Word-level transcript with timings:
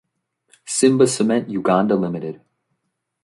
Simba 0.65 1.05
Cement 1.05 1.47
Uganda 1.59 1.93
Limited. 1.93 2.41